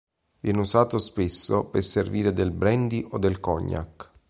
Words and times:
Viene 0.39 0.59
usato 0.61 0.97
spesso 0.97 1.65
per 1.69 1.83
servire 1.83 2.33
del 2.33 2.49
Brandy 2.49 3.05
o 3.11 3.19
del 3.19 3.39
Cognac. 3.39 4.09